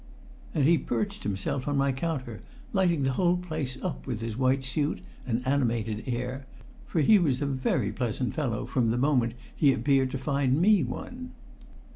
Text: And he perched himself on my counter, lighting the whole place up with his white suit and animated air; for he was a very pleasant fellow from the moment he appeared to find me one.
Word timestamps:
And 0.55 0.65
he 0.65 0.79
perched 0.79 1.21
himself 1.21 1.67
on 1.67 1.77
my 1.77 1.91
counter, 1.91 2.41
lighting 2.73 3.03
the 3.03 3.11
whole 3.11 3.37
place 3.37 3.77
up 3.83 4.07
with 4.07 4.19
his 4.21 4.35
white 4.35 4.65
suit 4.65 4.99
and 5.27 5.45
animated 5.45 6.05
air; 6.07 6.47
for 6.87 7.01
he 7.01 7.19
was 7.19 7.39
a 7.39 7.45
very 7.45 7.91
pleasant 7.91 8.33
fellow 8.33 8.65
from 8.65 8.89
the 8.89 8.97
moment 8.97 9.35
he 9.55 9.71
appeared 9.71 10.09
to 10.09 10.17
find 10.17 10.59
me 10.59 10.83
one. 10.83 11.33